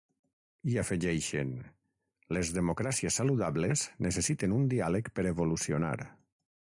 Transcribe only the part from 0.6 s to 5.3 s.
I afegeixen: ‘Les democràcies saludables necessiten un diàleg per